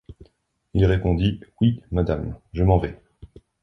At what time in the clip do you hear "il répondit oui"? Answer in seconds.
0.73-1.79